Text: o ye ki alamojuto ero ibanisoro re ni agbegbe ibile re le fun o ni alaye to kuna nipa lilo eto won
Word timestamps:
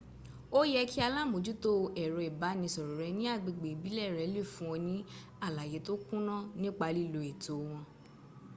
o 0.59 0.59
ye 0.71 0.81
ki 0.91 0.99
alamojuto 1.07 1.71
ero 2.03 2.17
ibanisoro 2.29 2.91
re 3.01 3.09
ni 3.17 3.25
agbegbe 3.33 3.67
ibile 3.75 4.05
re 4.15 4.25
le 4.33 4.43
fun 4.53 4.69
o 4.75 4.77
ni 4.87 4.95
alaye 5.47 5.79
to 5.85 5.93
kuna 6.05 6.35
nipa 6.61 6.87
lilo 6.95 7.19
eto 7.31 7.53
won 7.65 7.83